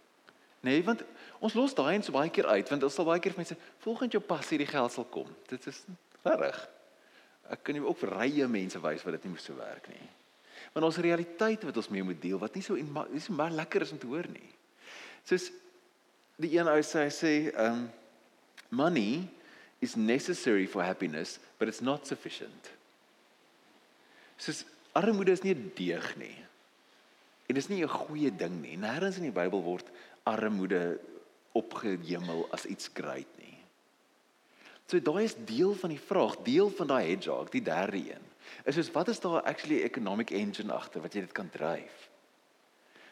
[0.60, 1.02] Nee, want
[1.40, 4.12] ons los daai eens baie keer uit want ons sal baie keer vir mense volgens
[4.12, 5.28] jou passie die geld sal kom.
[5.50, 5.84] Dit is
[6.26, 6.58] reg.
[7.48, 10.08] Ek kan jou ook rye mense wys wat dit nie so werk nie.
[10.74, 13.54] Want ons realiteit wat ons mee moet deel wat nie so en maar is maar
[13.54, 14.50] lekker is om te hoor nie.
[15.28, 15.50] Soos
[16.38, 17.86] die een ou sê hy sê um
[18.68, 19.28] money
[19.80, 22.72] is necessary for happiness but it's not sufficient.
[24.38, 26.36] Soos armoede is nie 'n deeg nie.
[27.48, 28.76] En dit is nie 'n goeie ding nie.
[28.76, 29.86] Nêrens in die Bybel word
[30.24, 31.00] armoede
[31.58, 33.56] opgehemel as iets great nie.
[34.88, 38.24] So daai is deel van die vraag, deel van daai hedgehog, die derde een.
[38.64, 42.08] Is soos wat is daar actually economic engine agter wat jy dit kan dryf?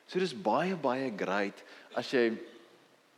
[0.07, 1.61] So dis baie baie great
[1.99, 2.31] as jy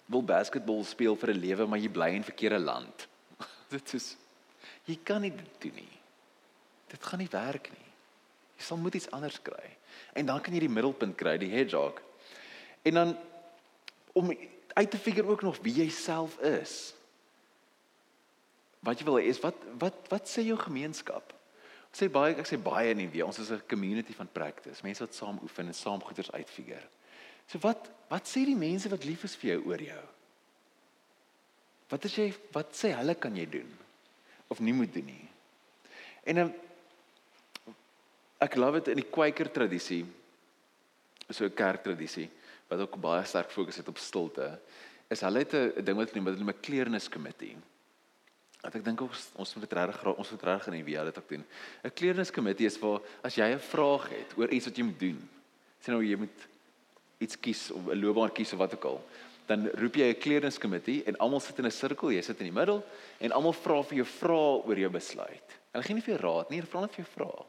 [0.08, 3.06] wil basketbal speel vir 'n lewe maar jy bly in verkeerde land.
[3.74, 4.16] dit is
[4.88, 5.98] jy kan nie dit doen nie.
[6.88, 7.88] Dit gaan nie werk nie.
[8.56, 9.76] Jy sal moet iets anders kry.
[10.14, 12.00] En dan kan jy die middelpunt kry, die hedgehog.
[12.82, 13.16] En dan
[14.12, 14.32] om
[14.78, 16.76] uit te figure ook nog wie jy self is
[18.86, 21.34] wat jy wil hê is wat wat wat sê jou gemeenskap?
[21.88, 23.26] Ek sê baie ek sê baie nie weer.
[23.26, 24.82] Ons is 'n community van practice.
[24.82, 26.86] Mense wat saam oefen en saam goeders uitfigure.
[27.46, 30.04] So wat wat sê die mense wat lief is vir jou oor jou?
[31.90, 33.78] Wat as jy wat sê hulle kan jy doen
[34.48, 35.28] of nie moet doen nie?
[36.24, 36.54] En
[38.38, 40.06] ek love dit in die Quaker tradisie.
[41.30, 42.30] So 'n kerktradisie
[42.68, 44.58] wat ook baie sterk fokus het op stilte.
[45.08, 47.56] Is hulle het 'n ding wat hulle noem wat hulle 'n clearness committee.
[48.58, 51.44] Want ek dink ons ons moet regtig ons moet regtig in wie dit ook doen.
[51.84, 55.28] 'n Kleerniskomitee is waar as jy 'n vraag het oor iets wat jy moet doen.
[55.80, 56.38] Sien nou jy moet
[57.18, 59.04] iets kies of 'n loopbaan kies of wat ook al.
[59.46, 62.58] Dan roep jy 'n kleerniskomitee en almal sit in 'n sirkel, jy sit in die
[62.60, 62.84] middel
[63.20, 65.48] en almal vra vir jou vrae oor jou besluit.
[65.72, 67.44] Hulle gee nie vir jou raad nie, hulle vra net vir jou vrae.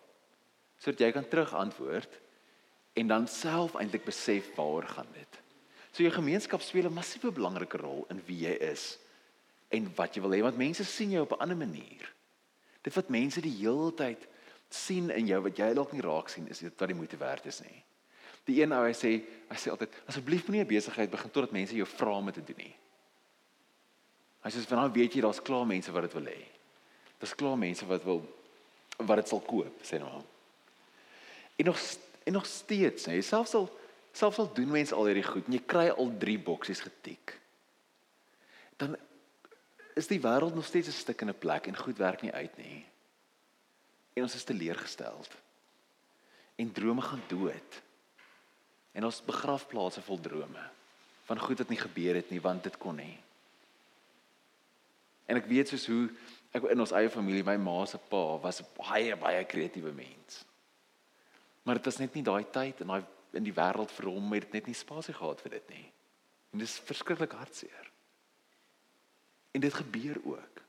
[0.77, 2.09] Sodat jy kan terug antwoord
[2.93, 5.39] en dan self eintlik besef waaroor gaan dit.
[5.91, 8.97] So jou gemeenskap speel 'n massiewe belangrike rol in wie jy is
[9.69, 12.13] en wat jy wil hê want mense sien jou op 'n ander manier.
[12.81, 14.27] Dit wat mense die hele tyd
[14.69, 17.45] sien in jou wat jy dalk nie raak sien is dit wat die moeite werd
[17.45, 17.83] is nie.
[18.45, 19.11] Die een ou hy sê
[19.49, 22.57] hy sê altyd asseblief moenie 'n besigheid begin totdat mense jou vra om te doen
[22.57, 22.75] nie.
[24.43, 26.45] Hy sê vanaand weet jy daar's klaar mense wat dit wil hê.
[27.19, 28.23] Daar's klaar mense wat wil
[28.97, 30.23] wat dit sal koop, sê nou.
[31.55, 31.77] En nog
[32.29, 33.65] en nog steeds, hy selfs al
[34.13, 37.33] selfs al doen mense al hierdie goed en jy kry al 3 boksies getik.
[38.77, 38.97] Dan
[39.97, 42.57] is die wêreld nog steeds 'n stuk in 'n plek en goed werk nie uit
[42.57, 42.85] nie.
[44.13, 45.29] En ons is teleurgesteld.
[46.55, 47.81] En drome gaan dood.
[48.91, 50.69] En ons begrafplaase vol drome
[51.23, 53.17] van goed wat nie gebeur het nie want dit kon nie.
[55.25, 56.09] En ek weet soos hoe
[56.51, 60.48] ek in ons eie familie, my ma se pa was 'n baie baie kreatiewe mens.
[61.69, 63.03] Maar dit was net nie daai tyd en daai
[63.37, 65.83] in die wêreld vir hom het net nie spasie gehad vir dit nie.
[66.49, 67.91] En dit is verskriklik hartseer.
[69.53, 70.63] En dit gebeur ook.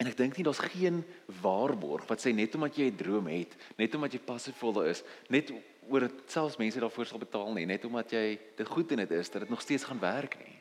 [0.00, 1.02] En ek dink nie daar's geen
[1.42, 5.52] waarborg wat sê net omdat jy 'n droom het, net omdat jy passievol is, net
[5.90, 9.10] oor dit selfs mense daarvoor sal betaal nie, net omdat jy dit goed in dit
[9.10, 10.56] is dat dit nog steeds gaan werk nie.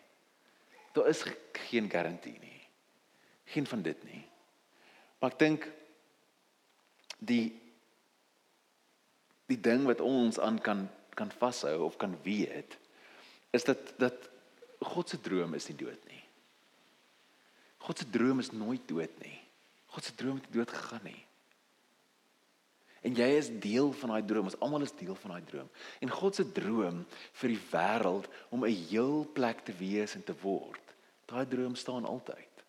[0.91, 2.67] Daar is geen garantie nie.
[3.45, 4.27] Geen van dit nie.
[5.19, 5.71] Maar ek dink
[7.19, 7.68] die
[9.49, 10.87] die ding wat ons aan kan
[11.19, 12.77] kan vashou of kan weet
[13.51, 14.29] is dat dat
[14.79, 16.21] God se droom is nie dood nie.
[17.83, 19.39] God se droom is nooit dood nie.
[19.91, 21.23] God se droom het nie dood gegaan nie.
[23.03, 24.49] En jy is deel van daai droom.
[24.51, 25.67] Ons almal is deel van daai droom.
[26.03, 27.03] En God se droom
[27.41, 30.95] vir die wêreld om 'n heel plek te wees en te word.
[31.25, 32.63] Daai droom staan altyd.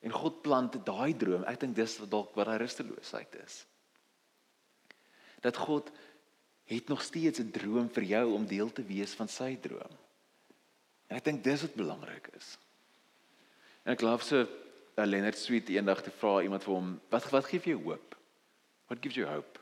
[0.00, 1.44] En God plant daai droom.
[1.44, 3.66] Ek dink dis dalk wat daai rusteloosheid is.
[5.40, 5.90] Dat God
[6.68, 9.94] het nog steeds 'n droom vir jou om deel te wees van sy droom.
[11.06, 12.58] En ek dink dis wat belangrik is.
[13.82, 17.48] En ek glo so uh, Leonard Sweet eendag te vra iemand vir hom, wat wat
[17.48, 18.16] gee vir jou hoop?
[18.86, 19.58] What gives you hope?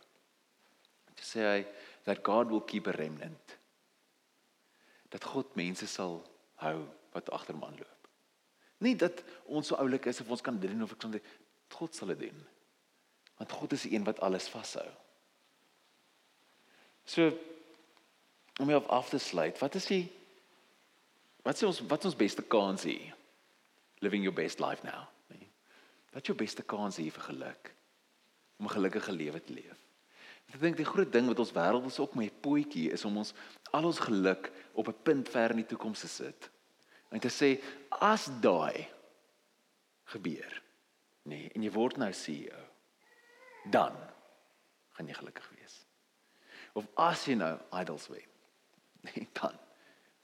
[1.14, 1.66] To say
[2.04, 3.56] that God will keep a remnant.
[5.08, 6.18] Dat God mense sal
[6.54, 8.10] hou wat agter hom aanloop.
[8.84, 11.34] Nie dat ons so oulik is of ons kan dit doen of ek kan dit
[11.72, 12.42] God sal dit doen.
[13.38, 14.86] Want God is die een wat alles vashou.
[17.06, 17.30] So
[18.60, 20.04] om jou af te sluit, wat is die
[21.46, 23.14] wat is ons wat is ons beste kans hier?
[24.02, 25.06] Living your best life now.
[25.30, 25.46] Nee.
[26.12, 27.72] Wat is jou beste kans hier vir geluk?
[28.58, 29.86] Om 'n gelukkige lewe te leef.
[30.54, 33.32] Ek dink die groot ding wat ons wêreld is op my potjie is om ons
[33.74, 36.50] al ons geluk op 'n punt ver in die toekoms te sit.
[37.10, 38.88] En te sê as daai
[40.04, 40.62] gebeur,
[41.22, 42.58] nee, en jy word nou CEO,
[43.70, 43.94] dan
[44.90, 45.55] gaan jy gelukkig wees.
[46.76, 48.26] Of as jy nou idols wen,
[49.08, 49.54] nee, dan.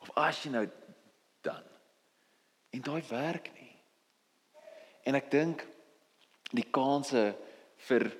[0.04, 0.66] Of as jy nou
[1.46, 1.64] dan.
[2.72, 3.70] En daai werk nie.
[5.08, 5.64] En ek dink
[6.52, 7.30] die kanse
[7.88, 8.10] vir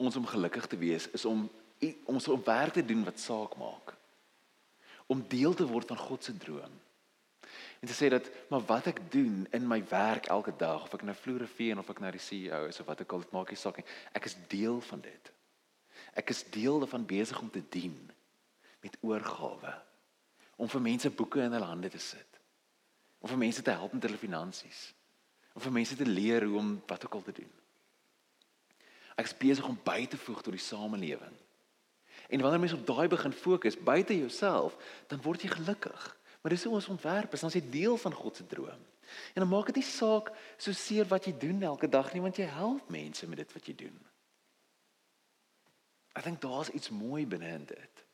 [0.00, 1.46] ons om gelukkig te wees is om
[2.08, 3.90] om so werk te doen wat saak maak.
[5.12, 6.78] Om deel te word van God se droom.
[7.82, 11.04] En te sê dat maar wat ek doen in my werk elke dag of ek
[11.04, 13.52] nou vloere vee of ek nou die CEO is of wat ek al dit maak
[13.52, 13.88] nie saak nie.
[14.16, 15.33] Ek is deel van dit.
[16.14, 17.96] Ek is deel daarvan besig om te dien
[18.84, 19.74] met oorgawe
[20.56, 22.38] om vir mense boeke in hulle hande te sit.
[23.18, 24.92] Om vir mense te help met hulle finansies.
[25.54, 27.50] Om vir mense te leer hoe om wat ook al te doen.
[29.18, 31.34] Ek is besig om by te voeg tot die samelewing.
[32.30, 34.76] En wanneer mens op daai begin fokus buite jouself,
[35.10, 36.06] dan word jy gelukkig.
[36.42, 38.82] Maar dis hoe ons ontwerp is, ons is deel van God se droom.
[39.34, 42.38] En dan maak dit nie saak so seer wat jy doen elke dag nie, want
[42.40, 43.96] jy help mense met dit wat jy doen.
[46.14, 48.04] Ek dink daar's iets mooi binne in dit.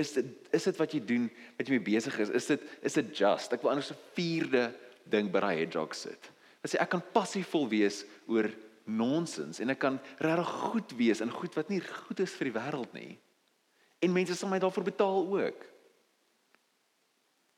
[0.00, 1.26] Is dit is dit wat jy doen
[1.58, 2.32] wat jy mee besig is?
[2.34, 3.52] Is dit is dit just?
[3.52, 4.72] Ek wil anders 'n vierde
[5.04, 6.30] ding by daai jog sit.
[6.64, 8.50] Ek sê ek kan passievol wees oor
[8.84, 12.58] nonsens en ek kan regtig goed wees in goed wat nie goed is vir die
[12.58, 13.18] wêreld nie.
[14.00, 15.60] En mense sal my daarvoor betaal ook.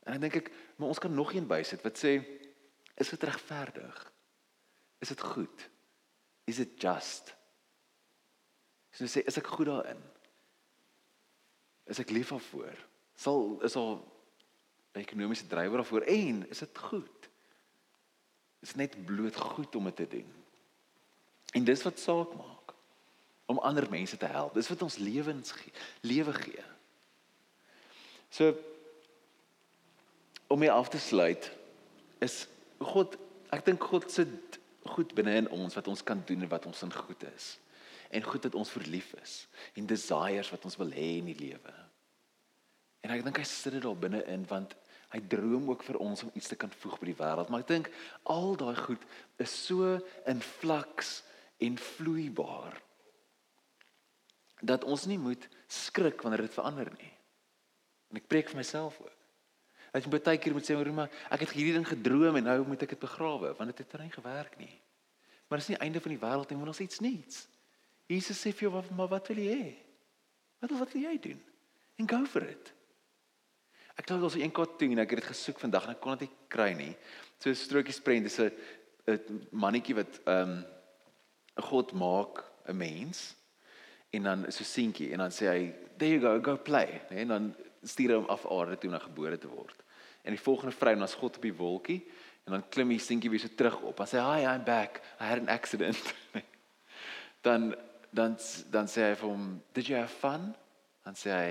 [0.07, 2.21] En dan dink ek, maar ons kan nog een bysit wat sê
[2.97, 4.13] is dit regverdig?
[5.03, 5.69] Is dit goed?
[6.47, 7.35] Is dit just?
[8.97, 10.01] So sê is ek goed daarin?
[11.87, 12.77] Is ek lief daarvoor?
[13.17, 14.01] Sal is al
[14.97, 17.29] 'n ekonomiese drywer daarvoor en is dit goed?
[18.65, 20.33] Is net bloot goed om dit te doen?
[21.53, 22.75] En dis wat saak maak
[23.47, 24.55] om ander mense te help.
[24.55, 26.65] Dis wat ons lewens gee, lewe gee.
[28.29, 28.57] So
[30.47, 31.53] om hier af te sluit
[32.19, 32.47] is
[32.79, 33.17] God,
[33.51, 36.83] ek dink God sit goed binne in ons wat ons kan doen en wat ons
[36.83, 37.59] in goed is.
[38.11, 41.75] En goed dat ons verlief is en desires wat ons wil hê in die lewe.
[43.07, 44.75] En ek dink hy sit dit daar binne in want
[45.15, 47.51] hy droom ook vir ons om iets te kan voeg by die wêreld.
[47.51, 47.91] Maar ek dink
[48.33, 49.05] al daai goed
[49.43, 51.21] is so in flaks
[51.63, 52.81] en vloeibaar
[54.67, 57.13] dat ons nie moet skrik wanneer dit verander nie.
[58.11, 59.13] En ek preek vir myself ook.
[59.93, 62.83] Dat jy baie keer moet sê, "Maar ek het hierdie ding gedroom en nou moet
[62.83, 64.81] ek dit begrawe want dit het, het nie gewerk nie."
[65.49, 67.49] Maar dis nie einde van die wêreld nie, want ons iets niets.
[68.07, 69.75] Jesus sê vir jou, "Maar wat wil jy hê?
[70.61, 71.43] Wat wat wil jy doen?"
[71.99, 72.73] En go for it.
[73.97, 76.29] Ek dink ons het een cartoon, ek het dit gesoek vandag en ek kon dit
[76.29, 76.97] nie kry nie.
[77.39, 78.53] So 'n strokies prent, dis 'n
[79.09, 80.65] 'n mannetjie wat ehm um,
[81.57, 83.35] God maak 'n mens
[84.11, 87.29] en dan so seentjie en dan sê hy there you go go play nee, en
[87.29, 89.83] dan stuur hy hom af aarde toe om gebore te word.
[90.23, 92.01] En die volgende vrou dan is God op die wolkie
[92.45, 93.97] en dan klim die seentjie weer so terug op.
[93.97, 95.01] Dan sê hy hi I'm back.
[95.21, 95.99] I had an accident.
[97.47, 97.75] dan
[98.17, 98.37] dan
[98.73, 100.55] dan sê hy vir hom did you have fun?
[101.05, 101.51] Dan sê hy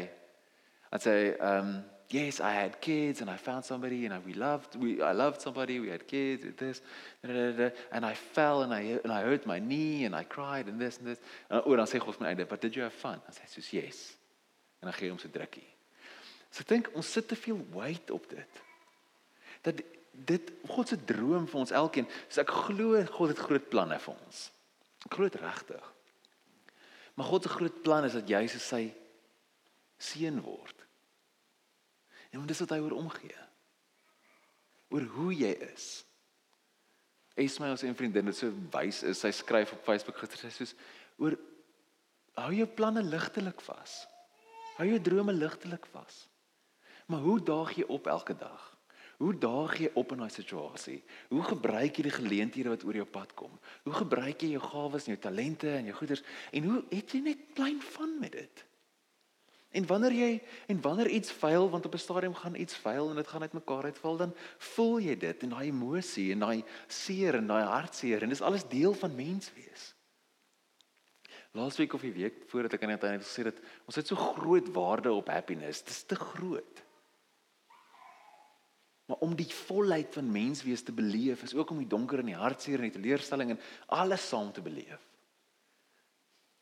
[0.92, 1.76] dan sê hy um
[2.10, 5.42] yes, I had kids and I found somebody and I, we loved, we, I loved
[5.42, 6.82] somebody, we had kids, and this,
[7.24, 10.24] da, da, da, and I fell and I, and I hurt my knee and I
[10.24, 11.20] cried and this and this.
[11.50, 13.20] En oor dan sê God my einde, but did you have fun?
[13.26, 14.04] Dan sê hy soos yes.
[14.82, 15.66] En dan gee hy hom so drukkie.
[16.52, 18.62] So ek dink ons sit te veel weight op dit.
[19.66, 19.82] Dat
[20.26, 24.16] dit God se droom vir ons elkeen, so ek glo God het groot planne vir
[24.16, 24.46] ons.
[25.06, 25.95] Dit regtig.
[27.16, 28.84] Maar God se groot plan is dat jy so sy
[29.98, 30.84] seun word.
[32.32, 33.38] En dis wat hy oor omgee.
[34.92, 36.04] Oor hoe jy is.
[37.40, 40.76] Esmy ons een vriendin wat so wys is, sy skryf op Facebook gister sy soos
[41.20, 41.36] oor
[42.36, 44.04] hou jou planne ligtelik vas.
[44.76, 46.26] Hou jou drome ligtelik vas.
[47.08, 48.75] Maar hoe daag jy op elke dag?
[49.18, 51.00] Hoe daag jy op in daai situasie?
[51.32, 53.52] Hoe gebruik jy die geleenthede wat oor jou pad kom?
[53.88, 56.24] Hoe gebruik jy jou gawes en jou talente en jou goeders?
[56.52, 58.66] En hoe het jy net klein van met dit?
[59.76, 60.32] En wanneer jy
[60.72, 63.84] en wanneer iets faal want op 'n stadium gaan iets faal en dit gaan uitmekaar
[63.84, 68.30] uitval dan voel jy dit en daai emosie en daai seer en daai hartseer en
[68.30, 69.96] dis alles deel van mens wees.
[71.52, 74.68] Laasweek of die week voordat ek aan die einde gesê het ons het so groot
[74.74, 75.84] waarde op happiness.
[75.84, 76.85] Dit is te groot.
[79.06, 82.38] Maar om die volheid van menswees te beleef is ook om die donker en die
[82.38, 83.60] hartseer en die teleurstelling en
[83.94, 85.02] alles saam te beleef.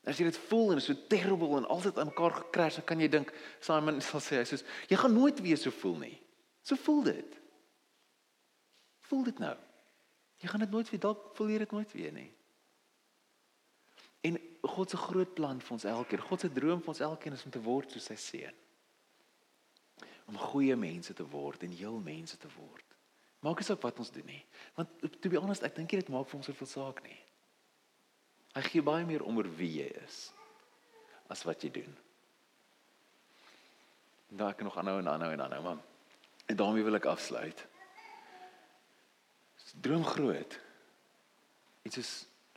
[0.04, 3.00] As jy dit voel en is so terrible en altyd aan mekaar gekrash, dan kan
[3.00, 3.32] jy dink
[3.64, 4.60] Simon sal sê hy sê
[4.92, 6.18] jy gaan nooit weer so voel nie.
[6.64, 7.38] So voel dit.
[9.08, 9.56] Voel dit nou.
[10.44, 12.32] Jy gaan dit nooit weer dalk voel jy dit nooit weer nie.
[14.28, 14.40] En
[14.76, 17.52] God se groot plan vir ons elkeen, God se droom vir ons elkeen is om
[17.56, 18.60] te word soos sy seun.
[20.26, 22.86] Om goeie mense te word en heel mense te word.
[23.44, 24.44] Maak nie saak wat ons doen nie.
[24.78, 24.90] Want
[25.22, 27.20] to be honest, ek dink dit maak vir ons soveel saak nie.
[28.54, 30.30] Hy gee baie meer om oor wie jy is
[31.32, 31.94] as wat jy doen.
[34.34, 35.82] Daar kan nog aanhou en aanhou en aanhou, man.
[36.46, 37.66] En daarmee wil ek afsluit.
[39.82, 40.60] Droom groot.
[41.82, 42.12] Dit is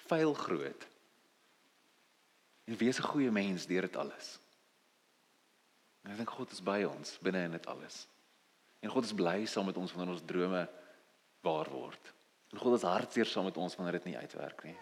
[0.09, 0.87] veil groot.
[2.65, 4.39] En wees 'n goeie mens deur dit alles.
[6.07, 8.05] En ek dink God is by ons binne in dit alles.
[8.81, 10.67] En God is bly saam met ons wanneer ons drome
[11.47, 12.13] waar word.
[12.55, 14.77] En God is hartseer saam met ons wanneer dit nie uitwerk nie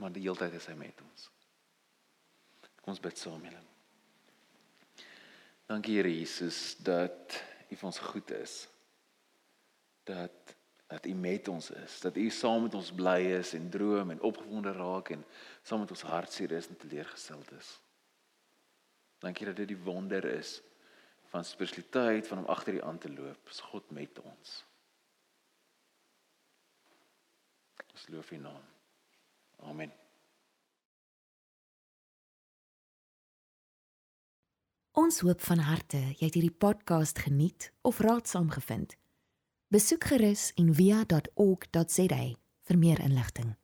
[0.00, 1.26] maar die hele tyd is hy met ons.
[2.80, 3.60] Kom ons bid saam, Here.
[5.68, 7.36] Dankie Here Jesus dat
[7.70, 8.62] U vir ons goed is.
[10.08, 10.56] Dat
[10.90, 14.22] dat U met ons is, dat U saam met ons bly is en droom en
[14.26, 15.20] opgewonde raak en
[15.62, 17.68] saam met ons hartseer is en teleurgesteld is.
[19.20, 20.62] Dankie dat dit die wonder is
[21.30, 23.48] van spiritualiteit van om agter U aan te loop.
[23.48, 24.64] Is God met ons.
[27.92, 28.62] Ons loof U naam.
[29.56, 29.92] Amen.
[34.90, 38.96] Ons hoop van harte jy het hierdie podcast geniet of raadsaam gevind.
[39.70, 42.22] Besoek gerus en via.ok.za
[42.66, 43.59] vir meer inligting.